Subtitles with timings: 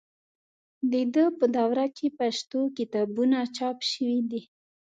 [0.91, 4.41] د ده په دوره کې پښتو کتابونه چاپ شوي دي.